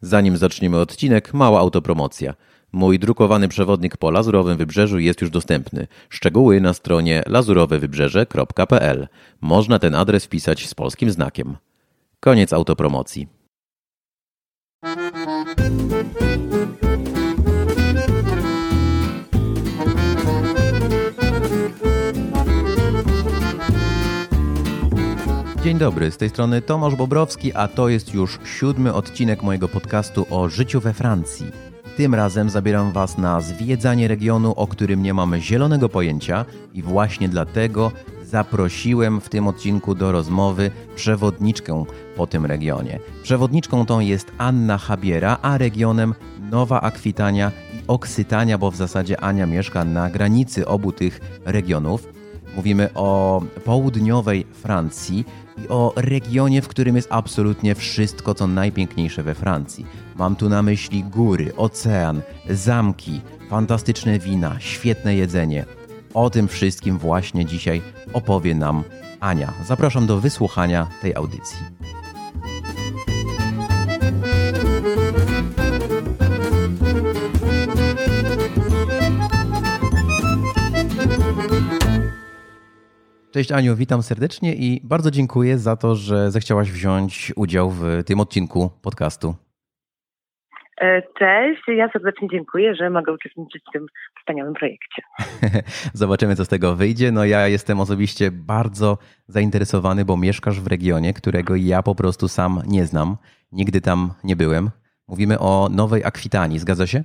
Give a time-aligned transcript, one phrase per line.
[0.00, 2.34] Zanim zaczniemy odcinek, mała autopromocja.
[2.72, 5.86] Mój drukowany przewodnik po Lazurowym Wybrzeżu jest już dostępny.
[6.08, 9.08] Szczegóły na stronie lazurowewybrzeże.pl.
[9.40, 11.56] Można ten adres wpisać z polskim znakiem.
[12.20, 13.37] Koniec autopromocji.
[25.68, 30.26] Dzień dobry, z tej strony Tomasz Bobrowski, a to jest już siódmy odcinek mojego podcastu
[30.30, 31.46] o życiu we Francji.
[31.96, 36.44] Tym razem zabieram Was na zwiedzanie regionu, o którym nie mamy zielonego pojęcia
[36.74, 37.92] i właśnie dlatego
[38.24, 41.84] zaprosiłem w tym odcinku do rozmowy przewodniczkę
[42.16, 42.98] po tym regionie.
[43.22, 46.14] Przewodniczką tą jest Anna Habiera, a regionem
[46.50, 52.17] Nowa Akwitania i Oksytania, bo w zasadzie Ania mieszka na granicy obu tych regionów.
[52.56, 55.24] Mówimy o południowej Francji
[55.64, 59.86] i o regionie, w którym jest absolutnie wszystko, co najpiękniejsze we Francji.
[60.16, 62.20] Mam tu na myśli góry, ocean,
[62.50, 63.20] zamki,
[63.50, 65.64] fantastyczne wina, świetne jedzenie.
[66.14, 68.84] O tym wszystkim właśnie dzisiaj opowie nam
[69.20, 69.52] Ania.
[69.66, 71.58] Zapraszam do wysłuchania tej audycji.
[83.38, 88.20] Cześć Aniu, witam serdecznie i bardzo dziękuję za to, że zechciałaś wziąć udział w tym
[88.20, 89.34] odcinku podcastu.
[90.80, 93.86] E, cześć, ja serdecznie dziękuję, że mogę uczestniczyć w tym
[94.20, 95.02] wspaniałym projekcie.
[96.02, 97.12] Zobaczymy, co z tego wyjdzie.
[97.12, 102.62] No ja jestem osobiście bardzo zainteresowany, bo mieszkasz w regionie, którego ja po prostu sam
[102.66, 103.16] nie znam.
[103.52, 104.70] Nigdy tam nie byłem.
[105.08, 107.04] Mówimy o Nowej Akwitanii, zgadza się?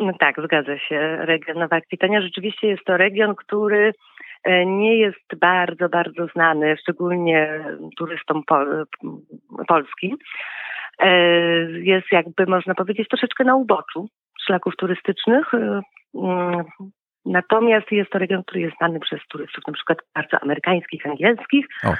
[0.00, 1.16] No tak, zgadza się.
[1.16, 3.92] Region Nowa Akwitania rzeczywiście jest to region, który
[4.66, 7.64] nie jest bardzo, bardzo znany, szczególnie
[7.98, 8.86] turystom pol
[9.68, 10.16] polskim.
[11.00, 11.10] E,
[11.70, 14.08] jest jakby, można powiedzieć, troszeczkę na uboczu
[14.46, 15.54] szlaków turystycznych.
[15.54, 15.80] E,
[16.14, 16.64] mm,
[17.24, 21.66] natomiast jest to region, który jest znany przez turystów, na przykład bardzo amerykańskich, angielskich.
[21.84, 21.94] O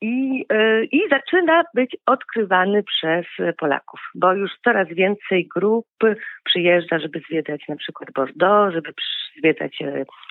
[0.00, 3.26] i, e, i zaczyna być odkrywany przez
[3.58, 5.86] Polaków, bo już coraz więcej grup
[6.44, 8.92] przyjeżdża, żeby zwiedzać na przykład Bordeaux, żeby
[9.38, 9.78] zwiedzać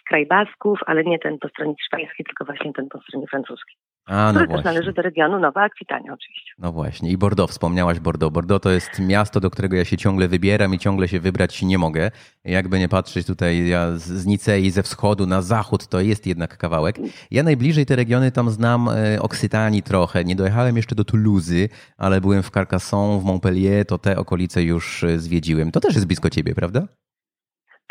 [0.03, 3.75] e, kraj Basków, ale nie ten po stronie hiszpańskiej, tylko właśnie ten po stronie francuskiej.
[4.05, 6.51] A, no który też należy do regionu Nowa Akwitania oczywiście.
[6.59, 7.11] No właśnie.
[7.11, 8.33] I Bordeaux, wspomniałaś Bordeaux.
[8.33, 11.77] Bordeaux to jest miasto, do którego ja się ciągle wybieram i ciągle się wybrać nie
[11.77, 12.11] mogę.
[12.43, 16.95] Jakby nie patrzeć tutaj ja z Nicei ze wschodu na zachód, to jest jednak kawałek.
[17.31, 20.23] Ja najbliżej te regiony tam znam e, Oksytanii trochę.
[20.23, 25.03] Nie dojechałem jeszcze do Toulouse, ale byłem w Carcassonne, w Montpellier, to te okolice już
[25.03, 25.71] e, zwiedziłem.
[25.71, 26.87] To też jest blisko ciebie, prawda?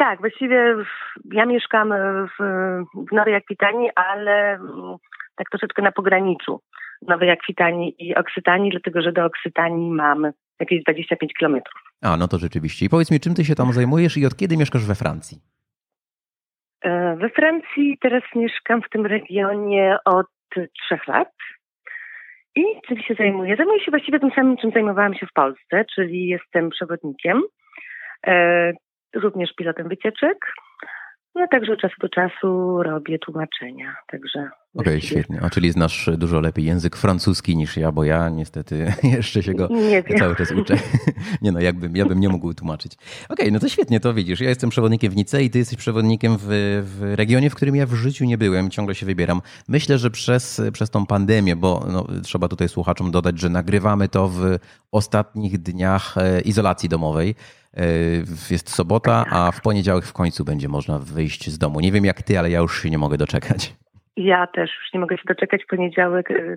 [0.03, 0.77] Tak, właściwie
[1.33, 1.95] ja mieszkam
[2.39, 2.45] w,
[3.09, 4.59] w Nowej Akwitanii, ale
[5.37, 6.61] tak troszeczkę na pograniczu
[7.09, 11.81] Nowej Akwitanii i Oksytanii, dlatego że do Oksytanii mam jakieś 25 kilometrów.
[12.03, 12.87] A, no to rzeczywiście.
[12.87, 15.39] I powiedz mi, czym ty się tam zajmujesz i od kiedy mieszkasz we Francji?
[16.85, 20.27] E, we Francji teraz mieszkam w tym regionie od
[20.85, 21.33] trzech lat.
[22.57, 23.57] I czym się zajmuję?
[23.57, 27.43] Zajmuję się właściwie tym samym, czym zajmowałam się w Polsce, czyli jestem przewodnikiem,
[28.27, 28.73] e,
[29.15, 30.53] również pilotem wycieczek,
[31.35, 34.51] no także od czasu do czasu robię tłumaczenia, także...
[34.75, 35.41] Okej, okay, świetnie.
[35.43, 39.69] A czyli znasz dużo lepiej język francuski niż ja, bo ja niestety jeszcze się go
[40.19, 40.77] cały czas uczę.
[41.43, 42.93] nie no, jakbym, ja bym nie mógł tłumaczyć.
[42.95, 44.41] Okej, okay, no to świetnie, to widzisz.
[44.41, 46.47] Ja jestem przewodnikiem w Nicei, ty jesteś przewodnikiem w,
[46.85, 49.43] w regionie, w którym ja w życiu nie byłem, ciągle się wybieram.
[49.69, 54.29] Myślę, że przez, przez tą pandemię, bo no, trzeba tutaj słuchaczom dodać, że nagrywamy to
[54.29, 54.59] w
[54.93, 57.35] ostatnich dniach e, izolacji domowej.
[57.77, 57.85] E,
[58.51, 61.81] jest sobota, a w poniedziałek w końcu będzie można wyjść z domu.
[61.81, 63.75] Nie wiem jak ty, ale ja już się nie mogę doczekać.
[64.17, 66.57] Ja też już nie mogę się doczekać poniedziałek, e,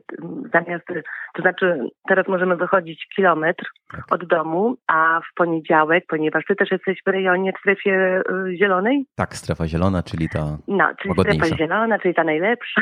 [0.54, 0.86] zamiast,
[1.34, 4.14] to znaczy teraz możemy wychodzić kilometr tak.
[4.14, 9.06] od domu, a w poniedziałek, ponieważ ty też jesteś w rejonie, w strefie e, zielonej?
[9.16, 12.82] Tak, strefa zielona, czyli ta No, czyli strefa zielona, czyli ta najlepsza.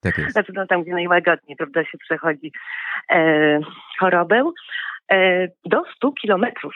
[0.00, 0.32] Tak jest.
[0.36, 2.52] Znaczy no, tam, gdzie najłagodniej, prawda, się przechodzi
[3.10, 3.60] e,
[3.98, 4.50] chorobę.
[5.10, 6.74] E, do 100 kilometrów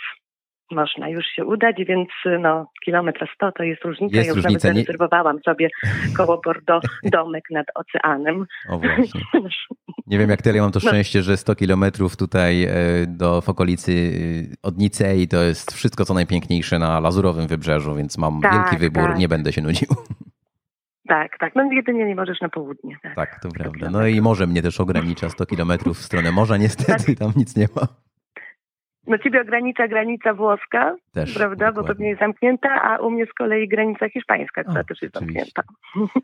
[0.71, 2.09] można już się udać, więc
[2.41, 4.17] no, kilometr 100 to jest różnica.
[4.17, 4.69] Jest ja już różnica.
[4.69, 5.69] nawet zarezerwowałam sobie
[6.17, 8.47] koło Bordeaux domek nad oceanem.
[8.69, 9.21] O właśnie.
[10.07, 10.91] Nie wiem jak tyle, ja mam to no.
[10.91, 12.71] szczęście, że 100 kilometrów tutaj e,
[13.09, 18.19] do w okolicy e, od Nicei to jest wszystko co najpiękniejsze na Lazurowym Wybrzeżu, więc
[18.19, 19.19] mam tak, wielki wybór, tak.
[19.19, 19.89] nie będę się nudził.
[21.09, 21.55] Tak, tak.
[21.57, 22.97] No jedynie nie możesz na południe.
[23.03, 23.91] Tak, tak to prawda.
[23.91, 27.19] No i morze mnie też ogranicza 100 kilometrów w stronę morza, niestety tak.
[27.19, 27.87] tam nic nie ma.
[29.07, 31.83] No ciebie ogranicza granica włoska, też, prawda, dokładnie.
[31.83, 35.15] bo pewnie jest zamknięta, a u mnie z kolei granica hiszpańska, która o, też jest
[35.15, 35.63] zamknięta.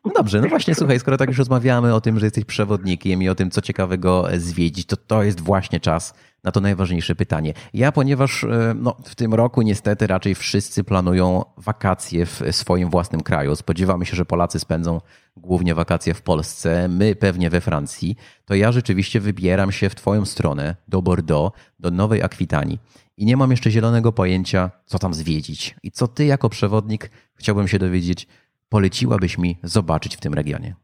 [0.04, 3.28] No dobrze, no właśnie, słuchaj, skoro tak już rozmawiamy o tym, że jesteś przewodnikiem i
[3.28, 7.52] o tym, co ciekawego zwiedzić, to to jest właśnie czas na to najważniejsze pytanie.
[7.74, 13.20] Ja, ponieważ e, no, w tym roku niestety raczej wszyscy planują wakacje w swoim własnym
[13.20, 15.00] kraju, spodziewamy się, że Polacy spędzą
[15.36, 20.24] głównie wakacje w Polsce, my pewnie we Francji, to ja rzeczywiście wybieram się w Twoją
[20.24, 22.78] stronę, do Bordeaux, do Nowej Akwitanii.
[23.16, 25.74] I nie mam jeszcze zielonego pojęcia, co tam zwiedzić.
[25.82, 28.26] I co Ty jako przewodnik, chciałbym się dowiedzieć,
[28.68, 30.74] poleciłabyś mi zobaczyć w tym regionie?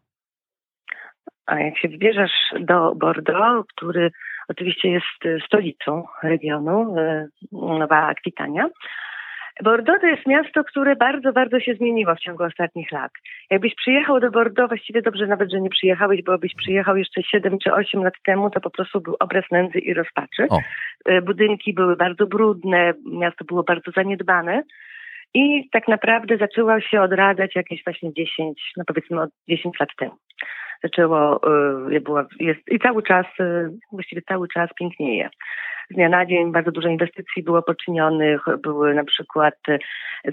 [1.47, 4.11] A jak się wybierzesz do Bordeaux, który
[4.49, 8.69] oczywiście jest stolicą regionu, e, Nowa Akwitania,
[9.63, 13.13] Bordeaux to jest miasto, które bardzo, bardzo się zmieniło w ciągu ostatnich lat.
[13.51, 17.59] Jakbyś przyjechał do Bordeaux, właściwie dobrze nawet, że nie przyjechałeś, bo byś przyjechał jeszcze 7
[17.59, 20.47] czy 8 lat temu, to po prostu był obraz nędzy i rozpaczy.
[20.51, 20.59] O.
[21.05, 24.63] E, budynki były bardzo brudne, miasto było bardzo zaniedbane.
[25.35, 30.17] I tak naprawdę zaczęło się odradzać jakieś właśnie 10, no powiedzmy od 10 lat temu.
[30.83, 31.41] Zaczęło,
[31.91, 35.31] y, było, jest, i cały czas, y, właściwie cały czas pięknieje.
[35.91, 39.79] Z dnia na dzień bardzo dużo inwestycji było poczynionych, były na przykład y,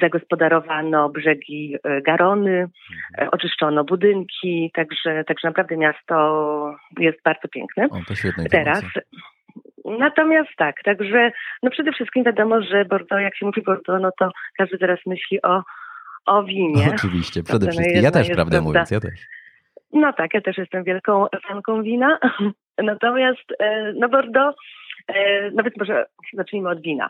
[0.01, 1.75] zagospodarowano brzegi
[2.05, 3.29] Garony, mhm.
[3.31, 7.85] oczyszczono budynki, także, także naprawdę miasto jest bardzo piękne.
[7.85, 8.83] O, to świetne Teraz
[9.85, 11.31] Natomiast tak, także
[11.63, 15.41] no przede wszystkim wiadomo, że Bordeaux, jak się mówi Bordeaux, no to każdy teraz myśli
[15.41, 15.63] o,
[16.25, 16.91] o winie.
[16.95, 18.03] Oczywiście, przede to wszystkim.
[18.03, 19.19] Ja też, prawdę prawda, mówiąc, ja też.
[19.93, 22.19] No tak, ja też jestem wielką fanką wina.
[22.77, 24.57] Natomiast e, no Bordeaux,
[25.07, 27.09] e, nawet może zacznijmy od wina.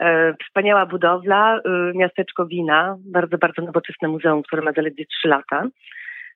[0.00, 1.60] E, wspaniała budowla,
[1.94, 5.66] miasteczko wina, bardzo, bardzo nowoczesne muzeum, które ma zaledwie 3 lata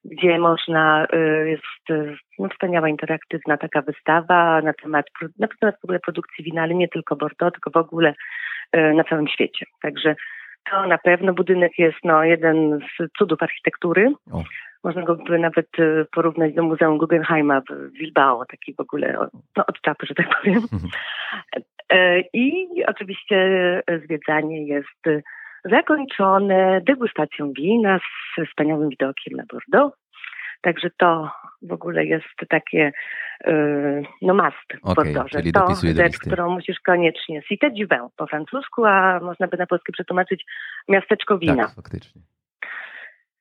[0.05, 5.07] gdzie można, y, jest y, no, wspaniała interaktywna taka wystawa na temat,
[5.39, 8.15] na temat w ogóle produkcji wina, ale nie tylko Bordeaux, tylko w ogóle
[8.77, 9.67] y, na całym świecie.
[9.83, 10.15] Także
[10.71, 14.13] to na pewno budynek jest no, jeden z cudów architektury.
[14.33, 14.43] O.
[14.85, 15.69] Można go by nawet
[16.13, 19.13] porównać do Muzeum Guggenheima w Bilbao, taki w ogóle
[19.57, 20.63] no, od czapy, że tak powiem.
[20.73, 20.91] Mhm.
[22.33, 23.51] I oczywiście
[24.05, 25.25] zwiedzanie jest
[25.65, 29.97] zakończone degustacją wina z wspaniałym widokiem na Bordeaux.
[30.63, 31.31] Także to
[31.63, 32.93] w ogóle jest takie
[33.47, 35.39] yy, no must w okay, Bordeauxze.
[35.39, 35.67] Czyli to
[35.97, 37.43] rzecz, którą musisz koniecznie.
[37.43, 40.45] Cité du vin po francusku, a można by na polski przetłumaczyć
[40.89, 41.65] miasteczko wina.
[41.67, 42.23] Tak, faktycznie.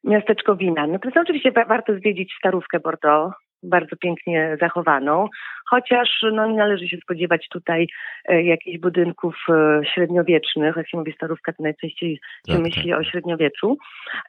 [0.03, 0.87] Miasteczko wina.
[0.87, 5.27] No to jest oczywiście warto zwiedzić starówkę Bordeaux, bardzo pięknie zachowaną,
[5.69, 7.87] chociaż no, nie należy się spodziewać tutaj
[8.25, 10.75] e, jakichś budynków e, średniowiecznych.
[10.75, 12.99] Jak się mówi starówka, to najczęściej się tak, myśli tak.
[12.99, 13.77] o średniowieczu.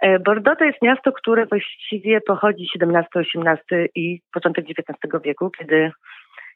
[0.00, 5.90] E, Bordeaux to jest miasto, które właściwie pochodzi XVII-XVIII i początek XIX wieku, kiedy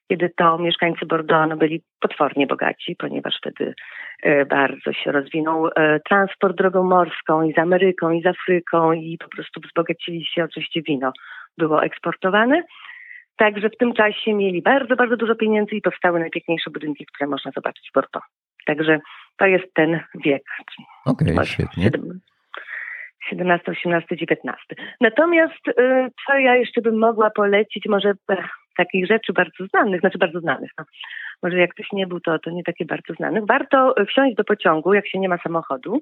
[0.08, 3.75] kiedy to mieszkańcy Bordeaux no, byli potwornie bogaci, ponieważ wtedy
[4.22, 9.19] e, bardzo się rozwinął e, transport drogą morską i z Ameryką, i z Afryką i
[9.19, 11.12] po prostu wzbogacili się, oczywiście wino
[11.58, 12.62] było eksportowane.
[13.37, 17.50] Także w tym czasie mieli bardzo, bardzo dużo pieniędzy i powstały najpiękniejsze budynki, które można
[17.50, 18.28] zobaczyć w Bordeaux.
[18.66, 19.00] Także
[19.38, 20.43] to jest ten wiek.
[21.06, 21.90] Okej, okay, świetnie.
[23.31, 24.75] 17, 18, 19.
[25.00, 25.72] Natomiast y,
[26.26, 28.12] co ja jeszcze bym mogła polecić, może
[28.76, 30.84] takich rzeczy bardzo znanych, znaczy bardzo znanych, no.
[31.43, 33.46] Może jak ktoś nie był, to, to nie takie bardzo znanych.
[33.46, 36.00] Warto wsiąść do pociągu, jak się nie ma samochodu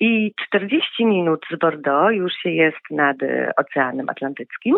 [0.00, 3.16] i 40 minut z Bordeaux już się jest nad
[3.56, 4.76] Oceanem Atlantyckim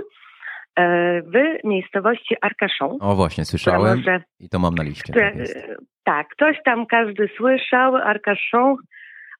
[0.76, 2.96] e, w miejscowości Arcachon.
[3.00, 5.12] O właśnie, słyszałem może, i to mam na liście.
[5.12, 5.34] Tak,
[6.04, 7.96] tak, ktoś tam każdy słyszał.
[7.96, 8.76] Arcachon,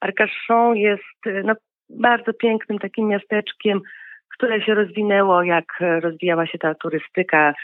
[0.00, 1.54] Arcachon jest no,
[1.90, 3.80] bardzo pięknym takim miasteczkiem,
[4.36, 7.54] które się rozwinęło, jak rozwijała się ta turystyka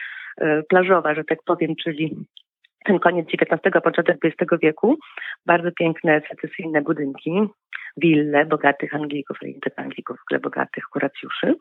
[0.41, 2.17] E, plażowa, że tak powiem, czyli
[2.85, 4.99] ten koniec XIX, początek XX wieku.
[5.47, 7.43] Bardzo piękne, secesyjne budynki,
[7.97, 11.55] wille bogatych Anglików, tylko Anglików, w ogóle bogatych kuracjuszy.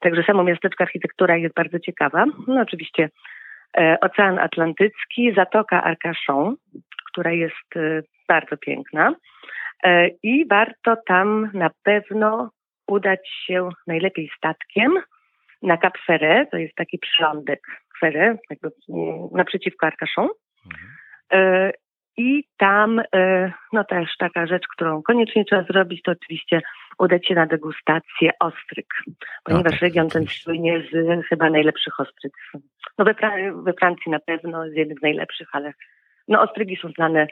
[0.00, 2.24] Także samo miasteczko architektura jest bardzo ciekawa.
[2.46, 3.08] No oczywiście
[3.78, 6.56] e, Ocean Atlantycki, Zatoka Arcachon,
[7.10, 9.14] która jest e, bardzo piękna.
[10.22, 12.50] I warto tam na pewno
[12.88, 14.98] udać się najlepiej statkiem
[15.62, 17.60] na Cap Ferret, to jest taki przylądek
[18.00, 20.28] Ferret, jakby mm, naprzeciwko Arcachon.
[20.66, 20.90] Mhm.
[21.32, 21.70] E,
[22.16, 26.60] I tam, e, no też taka rzecz, którą koniecznie trzeba zrobić, to oczywiście
[26.98, 28.86] udać się na degustację ostryg,
[29.44, 32.32] ponieważ no, region ten słynie z chyba najlepszych ostryg.
[32.98, 33.14] No we,
[33.62, 35.72] we Francji na pewno z jednych z najlepszych, ale
[36.28, 37.26] no ostrygi są znane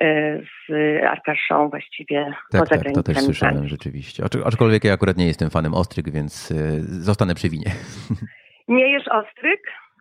[0.00, 0.72] e, z
[1.04, 4.24] Arcachon właściwie tak, poza tak, to też słyszałem rzeczywiście.
[4.44, 7.70] Aczkolwiek ja akurat nie jestem fanem ostryg, więc zostanę przy winie.
[8.68, 9.60] Nie jesz ostryg?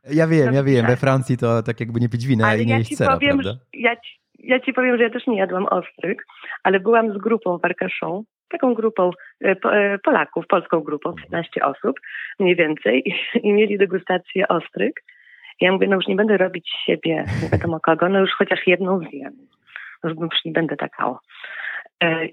[0.10, 0.86] Ja wiem, ja wiem.
[0.86, 3.40] We Francji to tak jakby nie pić wina ale i nie ja jeść sera, powiem,
[3.40, 3.60] prawda?
[3.74, 6.26] Ja ci, ja ci powiem, że ja też nie jadłam ostryg,
[6.64, 9.12] ale byłam z grupą w Arcachon, taką grupą
[9.44, 12.00] e, e, Polaków, polską grupą, 15 osób
[12.40, 13.04] mniej więcej
[13.44, 15.04] i mieli degustację ostryg.
[15.62, 19.00] Ja mówię, no już nie będę robić siebie, nie wiadomo kogo, no już chociaż jedną
[19.00, 19.34] zjem.
[20.04, 21.08] Już nie będę taka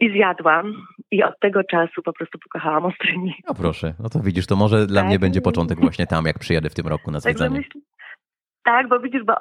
[0.01, 3.35] i zjadłam i od tego czasu po prostu pokochałam Ostryni.
[3.49, 5.09] No proszę, no to widzisz, to może dla tak.
[5.09, 7.61] mnie będzie początek właśnie tam, jak przyjadę w tym roku na zwiedzanie.
[8.65, 9.35] Tak, bo widzisz, bo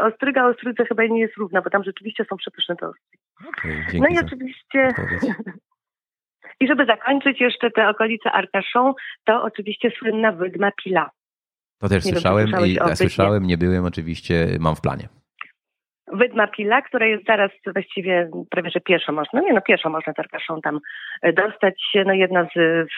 [0.00, 3.00] ostryga ostrydze chyba nie jest równa, bo tam rzeczywiście są przepyszne tosty.
[3.48, 4.88] Okay, no i oczywiście...
[6.60, 8.92] I żeby zakończyć jeszcze te okolice Arcachon,
[9.24, 11.10] to oczywiście słynna wydma Pila.
[11.78, 15.08] To też nie słyszałem i ja słyszałem, nie byłem oczywiście, mam w planie.
[16.12, 20.60] Wydma Pila, która jest zaraz właściwie prawie, że pieszo można, nie no pieszo można Arcachon
[20.60, 20.80] tam
[21.22, 21.74] e, dostać
[22.06, 22.88] no jedna z,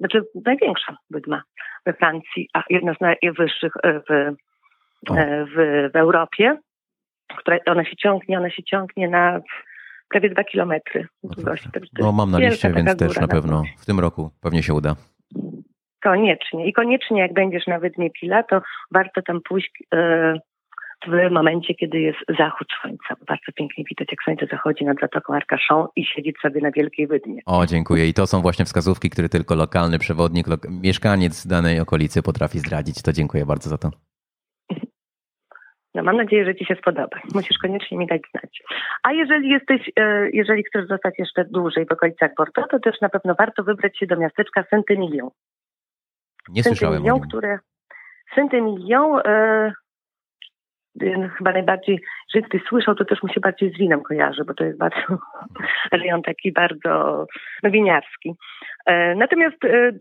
[0.00, 1.42] znaczy największa wydma
[1.86, 4.34] we Francji, a jedna z najwyższych e, w, e,
[5.44, 6.58] w, w Europie,
[7.36, 9.40] która, ona się ciągnie, ona się ciągnie na
[10.08, 11.68] prawie dwa kilometry długości.
[11.98, 14.96] No mam na liście, więc też na pewno w tym roku pewnie się uda.
[16.02, 16.66] Koniecznie.
[16.66, 19.82] I koniecznie jak będziesz na Wydmie Pila, to warto tam pójść
[21.08, 23.16] w momencie, kiedy jest zachód słońca.
[23.28, 27.40] Bardzo pięknie widać, jak słońce zachodzi nad Zatoką Arcachon i siedzieć sobie na Wielkiej Wydmie.
[27.46, 28.08] O, dziękuję.
[28.08, 33.02] I to są właśnie wskazówki, które tylko lokalny przewodnik, lo mieszkaniec danej okolicy potrafi zdradzić.
[33.02, 33.90] To dziękuję bardzo za to.
[35.94, 37.20] No mam nadzieję, że Ci się spodoba.
[37.34, 38.62] Musisz koniecznie mi dać znać.
[39.02, 43.08] A jeżeli jesteś, e, jeżeli chcesz zostać jeszcze dłużej w okolicach Bordeaux, to też na
[43.08, 45.28] pewpewno warto wybrać się do miasteczka Saint-Emilion.
[46.48, 47.20] Nie słyszałem o nim.
[47.20, 47.58] które
[48.36, 49.72] Saint-Emilion e,
[51.38, 52.00] chyba najbardziej,
[52.34, 54.98] jeżeli słyszał, to też mu się bardziej z winem kojarzy, bo to jest bardzo
[55.92, 57.26] rejon taki bardzo
[57.64, 58.34] winiarski.
[58.86, 59.92] E, natomiast e,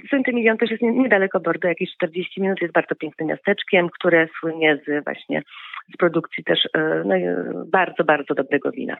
[0.57, 5.41] też jest niedaleko Bordeaux, jakieś 40 minut, jest bardzo pięknym miasteczkiem, które słynie z właśnie
[5.93, 7.15] z produkcji też e, no,
[7.71, 8.97] bardzo, bardzo dobrego wina.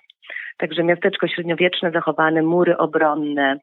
[0.58, 3.60] Także miasteczko średniowieczne, zachowane, mury obronne,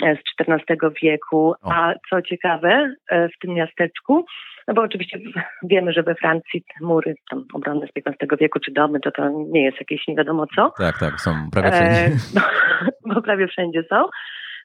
[0.00, 1.54] z XIV wieku.
[1.62, 4.24] A co ciekawe w tym miasteczku,
[4.68, 5.18] no bo oczywiście
[5.62, 9.64] wiemy, że we Francji mury tam obronne z XV wieku czy domy, to to nie
[9.64, 10.72] jest jakieś nie wiadomo co.
[10.78, 12.00] Tak, tak, są prawie wszędzie.
[12.00, 12.10] E,
[13.04, 14.04] bo, bo prawie wszędzie są.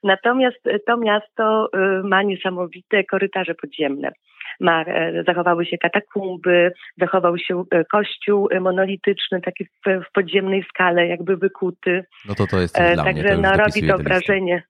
[0.03, 1.69] Natomiast to miasto
[2.03, 4.11] ma niesamowite korytarze podziemne.
[4.59, 11.07] Ma, e, zachowały się katakumby, zachował się e, kościół monolityczny, taki w, w podziemnej skale,
[11.07, 12.05] jakby wykuty.
[12.27, 14.63] No to to jest dla Także mnie, to no, robi to wrażenie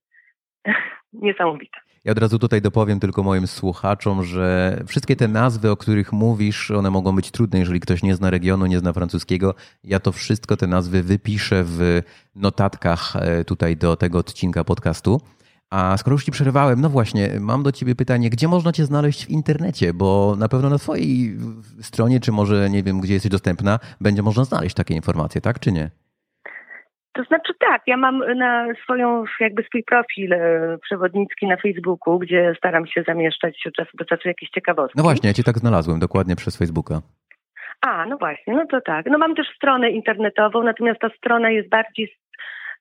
[1.14, 1.78] niesamowite.
[2.06, 6.72] Ja od razu tutaj dopowiem tylko moim słuchaczom, że wszystkie te nazwy, o których mówisz,
[6.72, 9.56] one mogą być trudne, jeżeli ktoś nie zna regionu, nie zna francuskiego.
[9.84, 12.02] Ja to wszystko, te nazwy wypiszę w
[12.36, 15.22] notatkach e, tutaj do tego odcinka podcastu.
[15.70, 19.26] A skoro już ci przerywałem, no właśnie, mam do ciebie pytanie, gdzie można cię znaleźć
[19.26, 19.94] w internecie?
[19.94, 21.38] Bo na pewno na twojej
[21.82, 25.72] stronie, czy może nie wiem, gdzie jesteś dostępna, będzie można znaleźć takie informacje, tak czy
[25.72, 25.92] nie?
[27.16, 32.54] To znaczy tak, ja mam na swoją, jakby swój profil e, przewodnicki na Facebooku, gdzie
[32.58, 34.98] staram się zamieszczać od czasu do czasu jakieś ciekawostki.
[34.98, 37.02] No właśnie, ja cię tak znalazłem, dokładnie przez Facebooka.
[37.82, 39.06] A, no właśnie, no to tak.
[39.06, 42.18] No mam też stronę internetową, natomiast ta strona jest bardziej,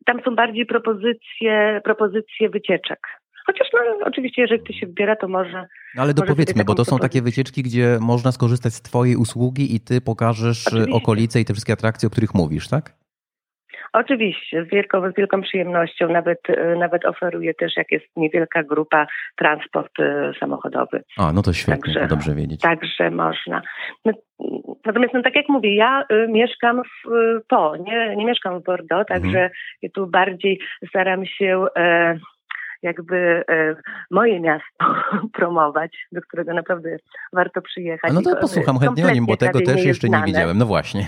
[0.07, 2.99] tam są bardziej propozycje, propozycje wycieczek.
[3.47, 5.67] Chociaż no, oczywiście, jeżeli ktoś się wybiera, to może.
[5.95, 9.81] No ale dopowiedzmy, bo to są takie wycieczki, gdzie można skorzystać z Twojej usługi i
[9.81, 10.93] Ty pokażesz oczywiście.
[10.93, 13.04] okolice i te wszystkie atrakcje, o których mówisz, tak?
[13.95, 16.09] Oczywiście, z wielką, z wielką przyjemnością.
[16.09, 21.03] Nawet, e, nawet oferuję też, jak jest niewielka grupa, transport e, samochodowy.
[21.19, 22.61] A, no to świetnie, także, dobrze wiedzieć.
[22.61, 23.63] Także można.
[24.05, 24.13] No,
[24.87, 27.09] natomiast, no, tak jak mówię, ja y, mieszkam w,
[27.49, 29.23] po, nie, nie mieszkam w Bordeaux, mhm.
[29.23, 29.51] także
[29.83, 32.19] ja tu bardziej staram się e,
[32.83, 33.77] jakby e,
[34.11, 34.95] moje miasto
[35.39, 36.97] promować, do którego naprawdę
[37.33, 38.11] warto przyjechać.
[38.11, 40.59] A no to posłucham chętnie o nim, bo tego też jeszcze nie widziałem.
[40.59, 41.07] No właśnie.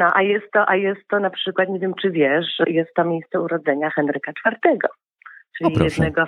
[0.00, 3.04] No, a jest to, a jest to na przykład, nie wiem czy wiesz, jest to
[3.04, 4.78] miejsce urodzenia Henryka IV,
[5.58, 6.24] czyli jednego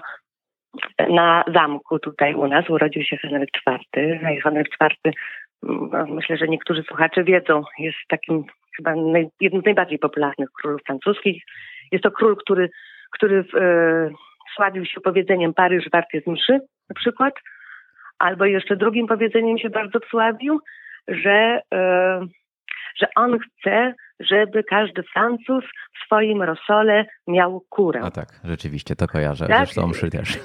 [1.11, 4.19] na zamku tutaj u nas urodził się Henryk IV.
[4.23, 5.13] No i Henryk IV,
[5.63, 8.45] no, myślę, że niektórzy słuchacze wiedzą, jest takim
[8.77, 11.43] chyba naj, jednym z najbardziej popularnych królów francuskich.
[11.93, 12.71] Jest to król, który,
[13.11, 14.11] który e,
[14.57, 17.35] sławił się powiedzeniem Paryż wart jest mszy na przykład,
[18.19, 20.61] albo jeszcze drugim powiedzeniem się bardzo sławił,
[21.09, 22.21] że e,
[22.97, 28.01] że on chce, żeby każdy Francuz w swoim rosole miał kurę.
[28.05, 29.47] A tak, rzeczywiście, to kojarzę.
[29.47, 29.57] Tak?
[29.57, 30.39] Zresztą mszy też.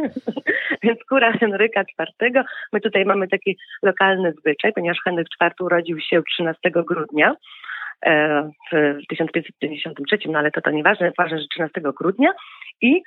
[0.82, 2.44] Więc kura Henryka IV.
[2.72, 7.34] My tutaj mamy taki lokalny zwyczaj, ponieważ Henryk IV urodził się 13 grudnia
[8.06, 12.30] e, w 1553, no ale to to nieważne, ważne, że 13 grudnia
[12.80, 13.02] i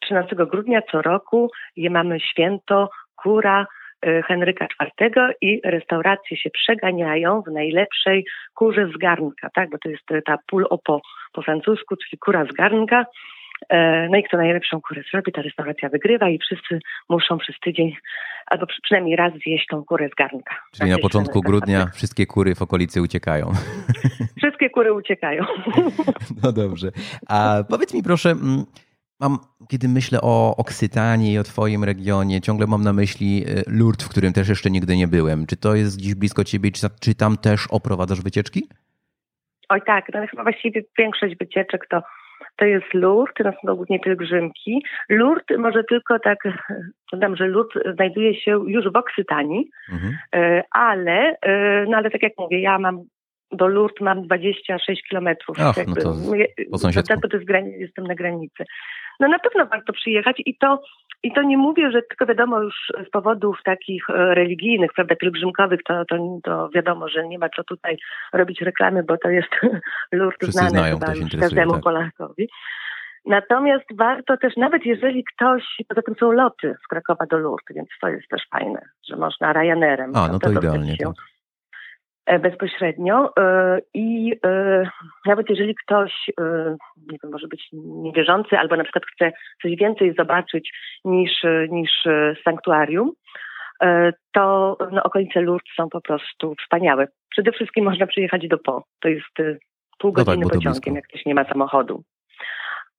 [0.00, 3.66] 13 e, grudnia co roku je mamy święto kura
[4.26, 9.70] Henryka IV i restauracje się przeganiają w najlepszej kurze z garnka, tak?
[9.70, 11.00] bo to jest ta pul opo
[11.32, 13.06] po francusku, czyli kura z garnka.
[13.68, 17.96] E, no i kto najlepszą kurę zrobi, ta restauracja wygrywa i wszyscy muszą przez tydzień
[18.46, 20.54] albo przynajmniej raz zjeść tą kurę z garnka.
[20.72, 23.52] Czyli na początku grudnia wszystkie kury w okolicy uciekają.
[24.38, 25.44] Wszystkie kury uciekają.
[26.42, 26.88] No dobrze.
[27.28, 28.64] A powiedz mi proszę, mm,
[29.20, 34.06] mam, kiedy myślę o Oksytanii i o twoim regionie, ciągle mam na myśli y, Lourdes,
[34.06, 35.46] w którym też jeszcze nigdy nie byłem.
[35.46, 38.68] Czy to jest gdzieś blisko ciebie, czy, czy tam też oprowadzasz wycieczki?
[39.68, 42.02] Oj tak, no chyba właściwie większość wycieczek to
[42.56, 44.82] to jest Lourdes, to są głównie pielgrzymki.
[45.08, 46.38] Lourdes może tylko tak,
[47.12, 50.16] dodam, że Lourdes znajduje się już w Oksytanii, mhm.
[50.34, 53.04] E, ale, e, no ale tak jak mówię, ja mam
[53.52, 55.56] do Lourdes mam 26 kilometrów.
[55.60, 56.78] Ach, no to po.
[56.78, 58.64] To, to jest granic, jestem na granicy.
[59.20, 60.82] No na pewno warto przyjechać i to,
[61.22, 65.80] i to nie mówię, że tylko wiadomo już z powodów takich e, religijnych, prawda, pielgrzymkowych,
[65.82, 67.96] to, to, to wiadomo, że nie ma co tutaj
[68.32, 69.48] robić reklamy, bo to jest
[70.12, 71.82] Lourdes znane znają, chyba już każdemu tak.
[71.82, 72.48] Polakowi.
[73.26, 77.88] Natomiast warto też, nawet jeżeli ktoś, poza tym są loty z Krakowa do Lourdes, więc
[78.00, 80.12] to jest też fajne, że można Ryanerem.
[80.16, 81.14] A, no to idealnie, tak.
[82.26, 84.82] E, bezpośrednio e, i e,
[85.26, 86.12] nawet jeżeli ktoś,
[86.96, 90.72] nie wiem, może być niewierzący albo na przykład chce coś więcej zobaczyć
[91.04, 91.30] niż,
[91.70, 91.90] niż
[92.44, 93.12] sanktuarium,
[94.32, 97.08] to no, okolice Lourdes są po prostu wspaniałe.
[97.30, 98.84] Przede wszystkim można przyjechać do Po.
[99.00, 99.60] To jest
[99.98, 102.02] pół godziny no tak, pociągiem, jak ktoś nie ma samochodu.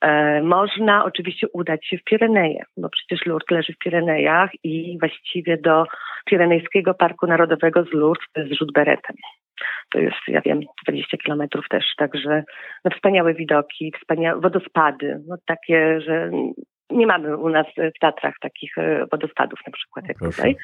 [0.02, 5.58] E, można oczywiście udać się w Pireneje, bo przecież Lourdes leży w Pirenejach i właściwie
[5.58, 5.86] do
[6.26, 9.16] Pirenejskiego Parku Narodowego z Lourdes to jest rzut beretem.
[9.90, 12.44] To jest, ja wiem, 20 kilometrów też, także
[12.86, 16.32] no, wspaniałe widoki, wspaniałe wodospady, no takie, że
[16.90, 20.36] nie mamy u nas w Tatrach takich e, wodospadów na przykład jak Proszę.
[20.36, 20.56] tutaj.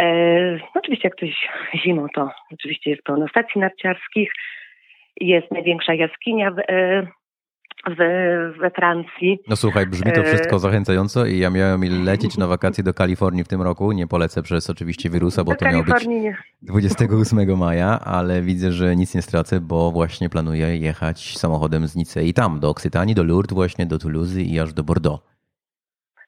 [0.00, 4.32] E, no, oczywiście jak ktoś zimą, to oczywiście jest pełno stacji narciarskich,
[5.20, 7.06] jest największa jaskinia w, e,
[8.58, 9.38] we Francji.
[9.48, 13.44] No słuchaj, brzmi to wszystko e, zachęcająco i ja miałem lecieć na wakacje do Kalifornii
[13.44, 13.92] w tym roku.
[13.92, 16.08] Nie polecę przez oczywiście wirusa, bo do to miało być
[16.62, 22.34] 28 maja, ale widzę, że nic nie stracę, bo właśnie planuję jechać samochodem z Nicei
[22.34, 25.33] tam, do Oksytanii, do Lourdes właśnie, do Toulouse i aż do Bordeaux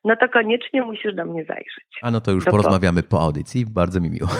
[0.06, 1.84] no to koniecznie musisz do mnie zajrzeć.
[2.02, 4.28] A no to już porozmawiamy po audycji, bardzo mi miło.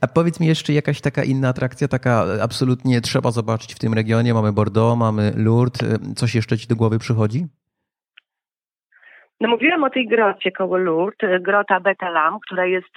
[0.00, 4.34] A powiedz mi jeszcze jakaś taka inna atrakcja, taka absolutnie trzeba zobaczyć w tym regionie.
[4.34, 5.98] Mamy Bordeaux, mamy Lourdes.
[6.16, 7.46] Coś jeszcze ci do głowy przychodzi?
[9.42, 12.94] No mówiłam o tej grocie koło Lourdes, grota Betelam, która jest,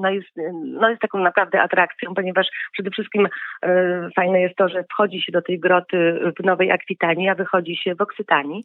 [0.00, 0.28] no jest,
[0.64, 3.28] no jest taką naprawdę atrakcją, ponieważ przede wszystkim
[3.62, 7.76] e, fajne jest to, że wchodzi się do tej groty w Nowej Akwitanii, a wychodzi
[7.76, 8.64] się w Oksytanii,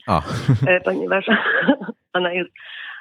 [0.67, 1.25] e, ponieważ
[2.13, 2.51] ona jest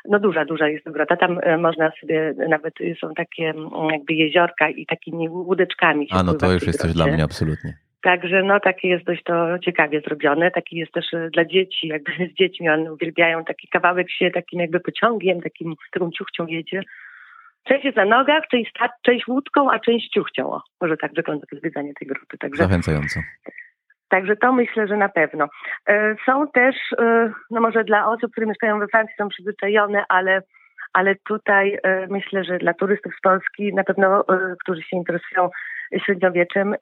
[0.09, 1.17] no duża, duża jest grota.
[1.17, 3.55] Tam e, można sobie, nawet są takie
[3.91, 6.09] jakby jeziorka i takimi łódeczkami.
[6.11, 7.82] A no to już jest coś dla mnie absolutnie.
[8.03, 10.51] Także no takie jest dość to ciekawie zrobione.
[10.51, 14.61] Taki jest też e, dla dzieci, jakby z dziećmi one uwielbiają taki kawałek się takim
[14.61, 16.83] jakby pociągiem, takim, taką ciuchcią jedzie.
[17.65, 20.53] Część jest na nogach, część, część łódką, a część ciuchcią.
[20.53, 22.38] O, może tak wygląda to zwiedzanie tej grupy.
[22.38, 23.21] Także, Zachęcająco.
[24.09, 25.49] Także to myślę, że na pewno.
[25.88, 30.43] E, są też, e, no może dla osób, które mieszkają we Francji są przyzwyczajone, ale
[30.93, 31.79] ale tutaj
[32.11, 34.25] myślę, że dla turystów z Polski, na pewno,
[34.61, 35.51] którzy się interesują
[36.07, 36.75] średniowieczem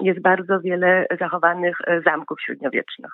[0.00, 3.12] jest bardzo wiele zachowanych e, zamków średniowiecznych,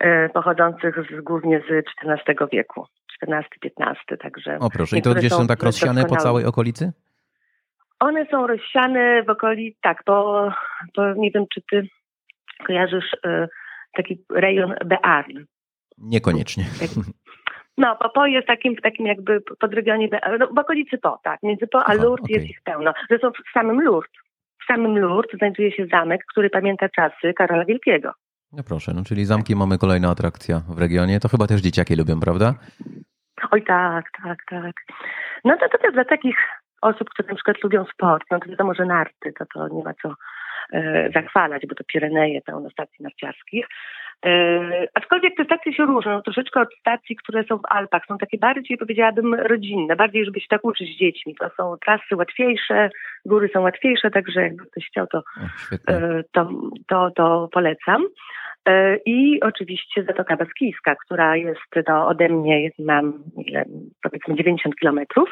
[0.00, 2.86] e, pochodzących z, głównie z XIV wieku,
[3.22, 4.58] XIV-XV, także...
[4.58, 6.92] O proszę, i to gdzieś są tak rozsiane po całej okolicy?
[8.00, 10.48] One są rozsiane w okolicy, tak, bo,
[10.96, 11.88] bo nie wiem, czy ty
[12.66, 13.48] kojarzysz e,
[13.96, 15.44] taki rejon Bearn.
[15.98, 16.64] Niekoniecznie.
[17.78, 20.08] No, bo Po jest takim, takim jakby podregionie,
[20.38, 22.36] no, w okolicy Po, tak, między Po a Lourdes okay.
[22.36, 22.92] jest ich pełno.
[23.08, 24.22] Zresztą w samym Lourdes,
[24.62, 28.12] w samym Lourdes znajduje się zamek, który pamięta czasy Karola Wielkiego.
[28.52, 31.20] No proszę, no czyli zamki mamy kolejna atrakcja w regionie.
[31.20, 32.54] To chyba też dzieciaki lubią, prawda?
[33.50, 34.74] Oj tak, tak, tak.
[35.44, 36.36] No to, to też dla takich
[36.82, 39.94] osób, które na przykład lubią sport, no to wiadomo, że narty, to, to nie ma
[40.02, 40.14] co
[40.72, 43.66] e, zachwalać, bo to Pireneje pełno stacji narciarskich.
[44.24, 48.06] Yy, aczkolwiek te stacje się różnią troszeczkę od stacji, które są w Alpach.
[48.08, 51.34] Są takie bardziej, powiedziałabym, rodzinne, bardziej, żeby się tak uczyć z dziećmi.
[51.34, 52.90] To są trasy łatwiejsze,
[53.26, 55.22] góry są łatwiejsze, także jakby ktoś chciał, to,
[55.88, 56.48] yy, to,
[56.88, 58.02] to, to polecam.
[58.68, 63.12] Yy, I oczywiście Zatoka Baskijska, która jest no, ode mnie, mam
[63.46, 63.64] ile,
[64.02, 65.30] powiedzmy 90 kilometrów.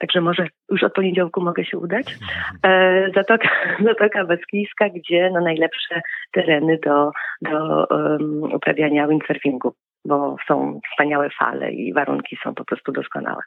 [0.00, 2.16] Także może już od poniedziałku mogę się udać.
[2.62, 3.48] E, Zatoka,
[3.88, 6.00] Zatoka Baskijska, gdzie no najlepsze
[6.32, 7.10] tereny do,
[7.42, 13.42] do um, uprawiania windsurfingu, bo są wspaniałe fale i warunki są po prostu doskonałe.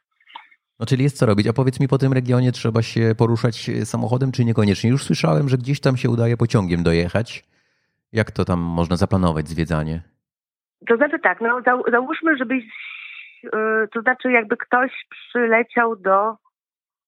[0.79, 1.47] No czyli jest co robić.
[1.47, 4.89] A powiedz mi, po tym regionie trzeba się poruszać samochodem, czy niekoniecznie?
[4.89, 7.43] Już słyszałem, że gdzieś tam się udaje pociągiem dojechać.
[8.11, 10.01] Jak to tam można zaplanować zwiedzanie?
[10.87, 11.61] To znaczy tak, no
[11.91, 12.63] załóżmy, żebyś,
[13.43, 16.35] yy, to znaczy jakby ktoś przyleciał do,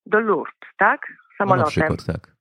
[0.06, 1.00] do Lourdes, tak?
[1.38, 1.72] Samolotem.
[1.76, 2.36] No na przykład, tak.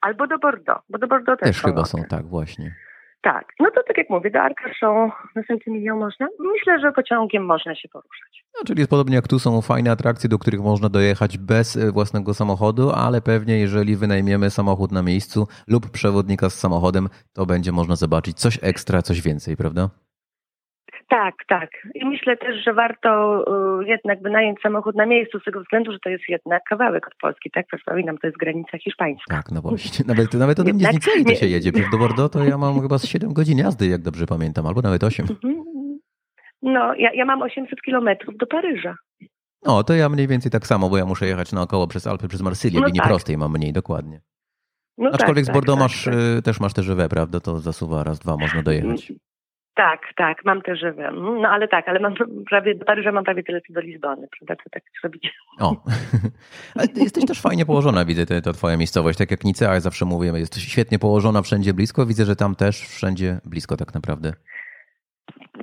[0.00, 2.74] Albo do Bordeaux, bo do Bordeaux też, też chyba są, tak, właśnie.
[3.22, 6.28] Tak, no to tak jak mówię, do Arcachon na Saint-Emilion można.
[6.40, 8.44] Myślę, że pociągiem można się poruszać.
[8.54, 11.92] No, czyli jest podobnie jak tu są fajne atrakcje, do których można dojechać bez e,
[11.92, 17.72] własnego samochodu, ale pewnie jeżeli wynajmiemy samochód na miejscu lub przewodnika z samochodem, to będzie
[17.72, 19.90] można zobaczyć coś ekstra, coś więcej, prawda?
[21.08, 21.70] Tak, tak.
[21.94, 23.42] I myślę też, że warto
[23.80, 27.14] y, jednak wynająć samochód na miejscu z tego względu, że to jest jednak kawałek od
[27.20, 27.66] Polski, tak?
[27.78, 29.36] Wspominam, to jest granica hiszpańska.
[29.36, 30.04] Tak, no właśnie.
[30.10, 31.72] Nawet, nawet ode mnie z Nicei to się jedzie.
[31.72, 34.82] Przecież do Bordeaux to ja mam chyba z 7 godzin jazdy, jak dobrze pamiętam, albo
[34.82, 35.26] nawet 8.
[35.30, 35.64] Mhm.
[36.62, 38.94] No, ja, ja mam 800 kilometrów do Paryża.
[39.66, 42.42] No, to ja mniej więcej tak samo, bo ja muszę jechać naokoło przez Alpy, przez
[42.42, 43.06] Marsylię, no i tak.
[43.06, 44.20] prostej mam mniej, dokładnie.
[44.98, 46.14] No Aczkolwiek tak, z Bordeaux tak, masz, tak.
[46.38, 47.40] Y, też masz te żywe, prawda?
[47.40, 49.12] To zasuwa raz, dwa można dojechać.
[49.78, 51.10] Tak, tak, mam też żywe.
[51.12, 52.14] No ale tak, ale mam
[52.48, 54.62] prawie, do Paryża mam prawie tyle co do Lizbony, prawda?
[54.64, 55.32] To tak zrobić.
[55.60, 55.76] O,
[56.78, 59.18] ale ty jesteś też fajnie położona, widzę, to, to twoja miejscowość.
[59.18, 62.06] Tak jak Nicea, ja zawsze mówię, jesteś świetnie położona wszędzie blisko.
[62.06, 64.32] Widzę, że tam też wszędzie blisko tak naprawdę.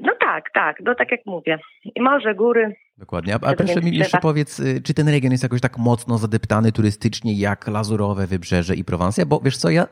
[0.02, 1.60] No tak, tak, no tak jak mówię.
[1.96, 2.76] I morze, góry.
[2.98, 3.34] Dokładnie.
[3.34, 6.72] A, a proszę mi jeszcze powiedz, y, czy ten region jest jakoś tak mocno zadeptany
[6.72, 9.26] turystycznie jak Lazurowe Wybrzeże i Prowansja?
[9.26, 9.88] Bo wiesz co, ja,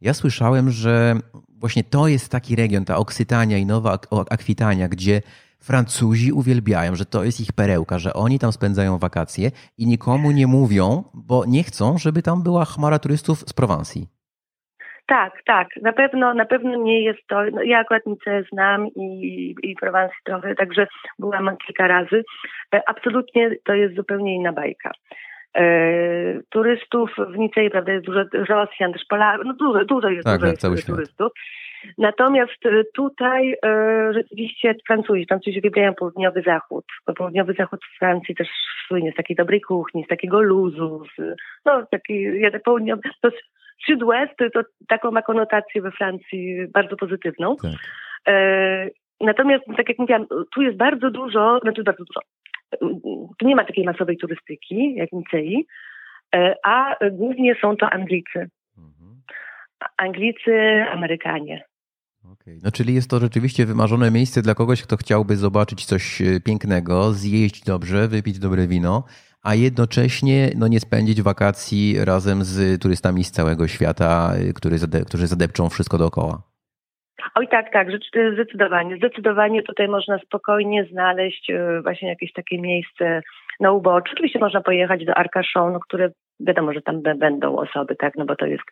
[0.00, 1.14] ja słyszałem, że
[1.60, 3.98] właśnie to jest taki region, ta Oksytania i Nowa
[4.30, 5.20] Akwitania, gdzie
[5.60, 10.46] Francuzi uwielbiają, że to jest ich perełka, że oni tam spędzają wakacje i nikomu nie
[10.46, 14.06] mówią, bo nie chcą, żeby tam była chmara turystów z Prowansji.
[15.06, 15.68] Tak, tak.
[15.82, 17.42] Na pewno, na pewno nie jest to.
[17.52, 20.86] No, ja akurat Nicę znam i, i Prowansji trochę, także
[21.18, 22.24] byłam kilka razy.
[22.74, 24.90] E, absolutnie to jest zupełnie inna bajka.
[25.56, 30.40] E, turystów w Nicei, prawda, jest dużo Rosjan, też Polaków, no dużo, dużo jest, tak,
[30.40, 31.32] dużo tak, jest turystów.
[31.98, 38.34] Natomiast e, tutaj e, rzeczywiście Francuzi, Francuzi uwielbiają południowy zachód, bo południowy zachód w Francji
[38.34, 38.48] też
[38.88, 43.30] słynie z takiej dobrej kuchni, z takiego luzu, z, no taki jeden południowy, to
[43.86, 47.56] Sud-West to taką ma konotację we Francji bardzo pozytywną.
[47.56, 47.72] Tak.
[48.28, 48.88] E,
[49.20, 52.20] natomiast, tak jak mówiłam, tu jest bardzo dużo, znaczy bardzo dużo,
[53.38, 55.66] tu nie ma takiej masowej turystyki jak Nicei,
[56.34, 58.50] e, a głównie są to Anglicy.
[58.78, 59.22] Mhm.
[59.96, 61.64] Anglicy, Amerykanie.
[62.32, 62.58] Okay.
[62.62, 67.12] No czyli jest to rzeczywiście wymarzone miejsce dla kogoś, kto chciałby zobaczyć coś e, pięknego,
[67.12, 69.04] zjeść dobrze, wypić dobre wino,
[69.42, 75.04] a jednocześnie no, nie spędzić wakacji razem z turystami z całego świata, e, którzy, zade
[75.04, 76.42] którzy zadepczą wszystko dookoła.
[77.34, 77.88] Oj tak, tak,
[78.32, 78.96] zdecydowanie.
[78.96, 83.20] Zdecydowanie tutaj można spokojnie znaleźć e, właśnie jakieś takie miejsce
[83.60, 84.12] na uboczu.
[84.12, 86.10] Oczywiście można pojechać do Arcachon, no, które
[86.40, 88.64] wiadomo, że tam będą osoby, tak, no bo to jest,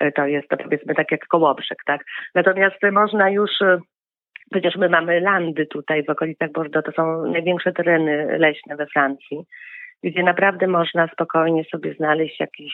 [0.00, 2.04] e, to jest to powiedzmy tak jak Kołobrzeg, tak.
[2.34, 3.50] Natomiast można już
[4.50, 9.44] Przecież my mamy landy tutaj w okolicach Bordeaux, to są największe tereny leśne we Francji,
[10.02, 12.72] gdzie naprawdę można spokojnie sobie znaleźć jakiś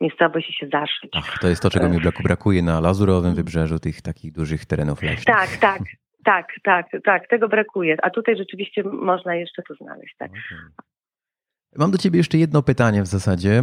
[0.00, 1.10] miejscowość i się zaszyć.
[1.12, 5.24] Ach, to jest to, czego mi brakuje na Lazurowym Wybrzeżu, tych takich dużych terenów leśnych.
[5.24, 5.82] Tak, tak.
[6.24, 7.96] Tak, tak, tak, tego brakuje.
[8.02, 10.14] A tutaj rzeczywiście można jeszcze to znaleźć.
[10.18, 10.30] Tak.
[10.30, 10.58] Okay.
[11.76, 13.62] Mam do Ciebie jeszcze jedno pytanie w zasadzie.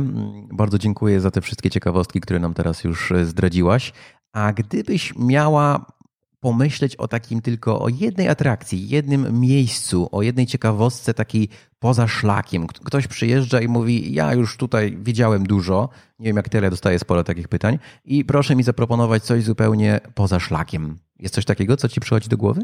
[0.54, 3.94] Bardzo dziękuję za te wszystkie ciekawostki, które nam teraz już zdradziłaś.
[4.34, 5.86] A gdybyś miała
[6.42, 11.48] pomyśleć o takim tylko, o jednej atrakcji, jednym miejscu, o jednej ciekawostce takiej
[11.80, 12.68] poza szlakiem.
[12.68, 17.24] Ktoś przyjeżdża i mówi, ja już tutaj widziałem dużo, nie wiem jak tyle, dostaję sporo
[17.24, 20.96] takich pytań i proszę mi zaproponować coś zupełnie poza szlakiem.
[21.20, 22.62] Jest coś takiego, co Ci przychodzi do głowy?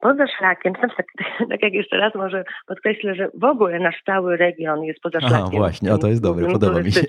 [0.00, 1.06] Poza szlakiem, tak,
[1.50, 5.38] tak jak jeszcze raz może podkreślę, że w ogóle nasz cały region jest poza szlakiem.
[5.38, 7.00] Aha, właśnie, o to jest dobre, podoba mi się.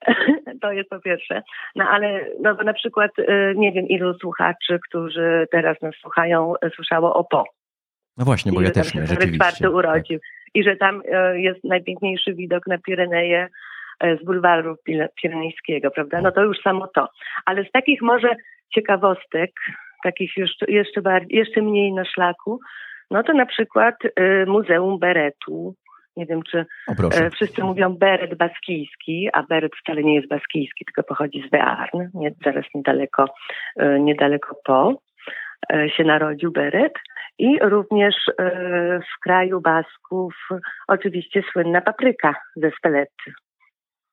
[0.62, 1.42] To jest po pierwsze.
[1.76, 6.70] No ale no, na przykład y, nie wiem ilu słuchaczy, którzy teraz nas słuchają, y,
[6.70, 7.44] słyszało o Po.
[8.16, 9.64] No właśnie, bo I ja też nie, rzeczywiście.
[9.64, 9.72] tak.
[9.72, 10.18] urodził.
[10.18, 10.28] Tak.
[10.54, 11.00] I że tam
[11.34, 13.48] y, jest najpiękniejszy widok na Pireneje
[14.20, 14.76] z bulwaru
[15.22, 16.20] pirenejskiego, prawda?
[16.20, 17.08] No to już samo to.
[17.44, 18.36] Ale z takich może
[18.74, 19.50] ciekawostek,
[20.04, 22.60] takich jeszcze, jeszcze, bardziej, jeszcze mniej na szlaku,
[23.10, 23.94] no to na przykład
[24.46, 25.74] Muzeum Beretu
[26.16, 26.66] nie wiem, czy
[27.12, 31.98] e, wszyscy mówią beret baskijski, a beret wcale nie jest baskijski, tylko pochodzi z Bearn,
[32.14, 33.24] nie, zaraz niedaleko,
[33.76, 34.94] e, niedaleko po
[35.72, 36.92] e, się narodził beret.
[37.38, 38.14] I również
[39.16, 40.34] w kraju Basków
[40.88, 43.32] oczywiście słynna papryka ze Spelety.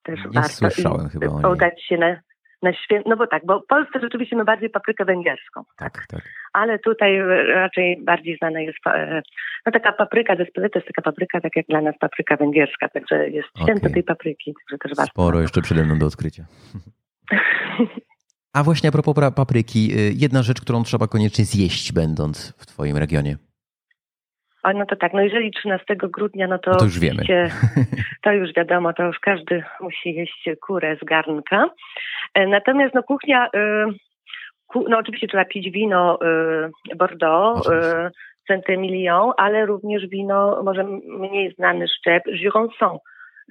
[0.03, 2.19] Też nie warto słyszałem chyba udać się na,
[2.63, 2.71] na
[3.05, 5.63] no bo tak, bo w Polsce rzeczywiście my bardziej paprykę węgierską.
[5.77, 6.21] Tak, tak.
[6.53, 9.21] Ale tutaj raczej bardziej znana jest e,
[9.65, 13.29] no taka papryka ze to jest taka papryka, tak jak dla nas papryka węgierska, także
[13.29, 13.65] jest okay.
[13.65, 15.11] święto tej papryki, także też warto.
[15.11, 16.45] Sporo jeszcze przede mną do odkrycia.
[18.53, 22.97] A właśnie a propos papryki, y, jedna rzecz, którą trzeba koniecznie zjeść, będąc w Twoim
[22.97, 23.37] regionie.
[24.63, 27.23] A no to tak, no jeżeli 13 grudnia, no to, no to już wiemy.
[28.23, 31.69] To już wiadomo, to już każdy musi jeść kurę z garnka.
[32.33, 36.19] E, natomiast no kuchnia, y, no oczywiście trzeba pić wino
[36.91, 37.69] y, Bordeaux,
[38.47, 42.97] Saint-Emilion, ale również wino, może mniej znany szczep, Jurançon.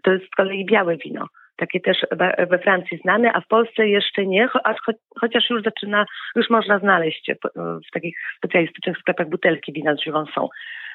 [0.03, 1.27] To jest z kolei białe wino
[1.63, 1.97] takie też
[2.51, 4.49] we Francji znane, a w Polsce jeszcze nie,
[5.21, 6.05] chociaż już zaczyna,
[6.37, 7.31] już można znaleźć
[7.89, 10.47] w takich specjalistycznych sklepach butelki wina z Jurançon.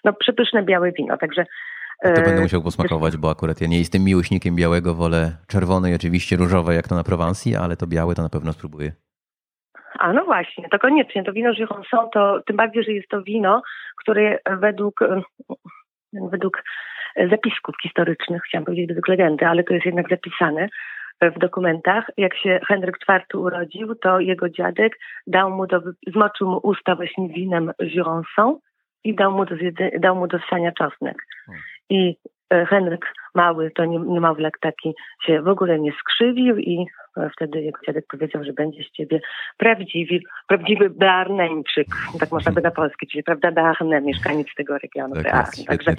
[0.04, 1.46] No przepyszne białe wino, także
[2.04, 5.96] to będę e, musiał posmakować, bo akurat ja nie jestem miłośnikiem białego, wolę czerwone i
[5.96, 8.92] oczywiście różowe jak to na Prowansji, ale to białe to na pewno spróbuję.
[10.00, 11.24] A no właśnie, to koniecznie.
[11.24, 13.62] To wino Jurançon to tym bardziej, że jest to wino,
[14.02, 15.00] które według
[16.14, 16.64] według
[17.30, 20.70] zapisków historycznych, chciałam powiedzieć według legendy, ale to jest jednak zapisane
[21.22, 22.12] w dokumentach.
[22.18, 27.30] Jak się Henryk IV urodził, to jego dziadek dał mu do, zmoczył mu usta właśnie
[27.30, 28.56] winem Jurançon
[29.04, 29.56] i dał mu do,
[30.00, 31.18] dał mu do ssania czosnek.
[31.90, 32.16] I
[32.50, 34.94] Henryk mały, to niemowlak taki
[35.26, 36.86] się w ogóle nie skrzywił i
[37.18, 39.20] e, wtedy jego dziadek powiedział, że będzie z ciebie
[39.58, 41.88] prawdziwy, prawdziwy Bearneńczyk,
[42.20, 45.16] tak można by na polski, czyli prawda Bearne, mieszkaniec tego regionu.
[45.16, 45.96] Tak jest, Także,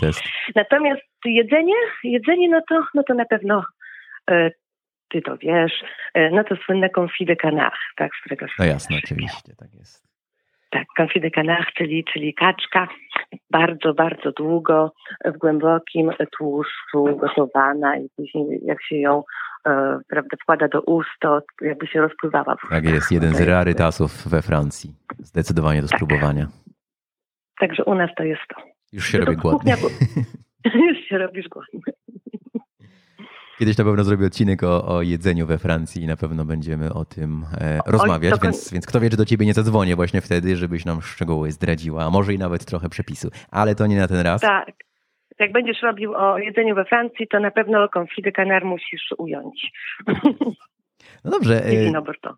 [0.54, 3.64] natomiast jedzenie, jedzenie no to, no to na pewno
[4.30, 4.50] e,
[5.08, 5.72] ty to wiesz,
[6.14, 8.46] e, no to słynne confit de canard, tak, z którego...
[8.58, 10.07] No jasne, oczywiście, tak jest.
[10.70, 12.88] Tak, confit de canard, czyli, czyli kaczka,
[13.50, 14.92] bardzo, bardzo długo
[15.24, 19.22] w głębokim tłuszczu gotowana i później jak się ją
[19.66, 22.56] e, prawda, wkłada do ust, to jakby się rozpływała.
[22.70, 24.90] Tak jest, jeden z rarytasów we Francji.
[25.18, 25.98] Zdecydowanie do tak.
[25.98, 26.46] spróbowania.
[27.60, 28.62] Także u nas to jest to.
[28.92, 29.72] Już się robi głodny.
[30.88, 31.80] Już się robisz głodny.
[33.58, 37.04] Kiedyś na pewno zrobię odcinek o, o jedzeniu we Francji i na pewno będziemy o
[37.04, 40.56] tym e, rozmawiać, Oj, więc, więc kto wie, czy do ciebie nie zadzwonię właśnie wtedy,
[40.56, 43.28] żebyś nam szczegóły zdradziła, a może i nawet trochę przepisu.
[43.50, 44.40] Ale to nie na ten raz.
[44.40, 44.72] Tak.
[45.38, 49.72] Jak będziesz robił o jedzeniu we Francji, to na pewno confit de canard musisz ująć.
[51.24, 51.62] No dobrze.
[51.66, 51.92] E,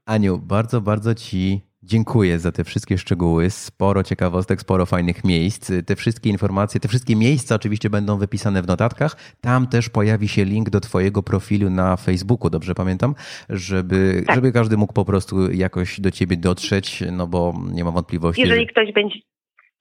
[0.06, 3.50] Aniu, bardzo, bardzo Ci Dziękuję za te wszystkie szczegóły.
[3.50, 5.72] Sporo ciekawostek, sporo fajnych miejsc.
[5.86, 9.16] Te wszystkie informacje, te wszystkie miejsca oczywiście będą wypisane w notatkach.
[9.40, 13.14] Tam też pojawi się link do Twojego profilu na Facebooku, dobrze pamiętam,
[13.48, 14.36] żeby, tak.
[14.36, 18.42] żeby każdy mógł po prostu jakoś do Ciebie dotrzeć, no bo nie mam wątpliwości.
[18.42, 18.66] Jeżeli że...
[18.66, 19.18] ktoś będzie,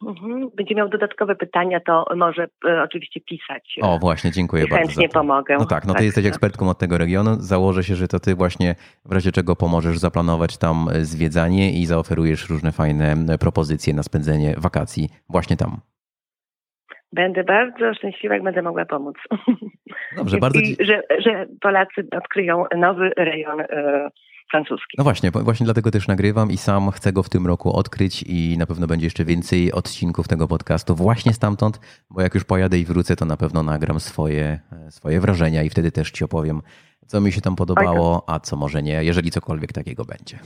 [0.08, 0.50] Mhm.
[0.56, 3.76] Będzie miał dodatkowe pytania, to może e, oczywiście pisać.
[3.82, 4.88] O, właśnie, dziękuję bardzo.
[4.88, 5.56] Chętnie pomogę.
[5.60, 7.36] No tak, no tak, ty jesteś ekspertką od tego regionu.
[7.40, 12.50] Założę się, że to ty właśnie w razie czego pomożesz zaplanować tam zwiedzanie i zaoferujesz
[12.50, 15.78] różne fajne propozycje na spędzenie wakacji właśnie tam.
[17.14, 19.16] Będę bardzo szczęśliwa, jak będę mogła pomóc.
[20.18, 20.60] Dobrze, bardzo.
[20.60, 23.62] I, że, że Polacy odkryją nowy rejon.
[23.62, 24.10] E,
[24.52, 24.96] francuski.
[24.98, 28.58] No właśnie, właśnie dlatego też nagrywam i sam chcę go w tym roku odkryć i
[28.58, 32.86] na pewno będzie jeszcze więcej odcinków tego podcastu właśnie stamtąd, bo jak już pojadę i
[32.86, 34.60] wrócę, to na pewno nagram swoje,
[34.90, 36.62] swoje wrażenia i wtedy też Ci opowiem,
[37.08, 40.40] co mi się tam podobało, a co może nie, jeżeli cokolwiek takiego będzie.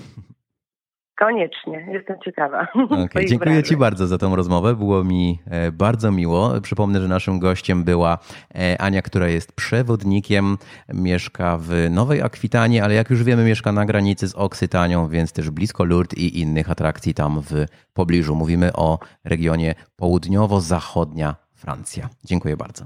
[1.19, 2.67] Koniecznie, jestem ciekawa.
[3.05, 4.75] Okay, dziękuję Ci bardzo za tą rozmowę.
[4.75, 6.61] Było mi e, bardzo miło.
[6.61, 8.17] Przypomnę, że naszym gościem była
[8.55, 10.57] e, Ania, która jest przewodnikiem,
[10.93, 15.49] mieszka w Nowej Akwitanie, ale jak już wiemy, mieszka na granicy z Oksytanią, więc też
[15.49, 18.35] blisko Lourdes i innych atrakcji tam w pobliżu.
[18.35, 22.09] Mówimy o regionie południowo-zachodnia Francja.
[22.25, 22.85] Dziękuję bardzo.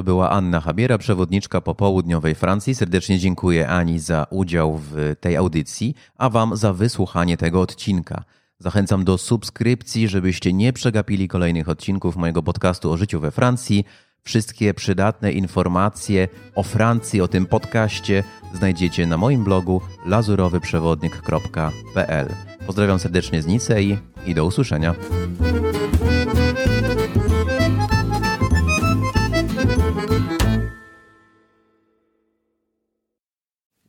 [0.00, 2.74] To była Anna Habiera, przewodniczka po południowej Francji.
[2.74, 8.24] Serdecznie dziękuję Ani za udział w tej audycji, a Wam za wysłuchanie tego odcinka.
[8.58, 13.84] Zachęcam do subskrypcji, żebyście nie przegapili kolejnych odcinków mojego podcastu o życiu we Francji.
[14.22, 22.28] Wszystkie przydatne informacje o Francji, o tym podcaście znajdziecie na moim blogu lazurowyprzewodnik.pl.
[22.66, 24.94] Pozdrawiam serdecznie z Nicei i do usłyszenia.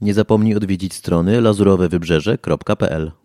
[0.01, 3.20] Nie zapomnij odwiedzić strony lazurowewybrzeże.pl